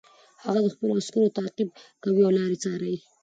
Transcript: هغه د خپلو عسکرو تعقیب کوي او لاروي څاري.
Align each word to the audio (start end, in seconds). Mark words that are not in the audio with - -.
هغه 0.45 0.59
د 0.63 0.67
خپلو 0.73 0.91
عسکرو 0.99 1.35
تعقیب 1.37 1.69
کوي 2.03 2.21
او 2.23 2.31
لاروي 2.35 2.57
څاري. 2.63 2.95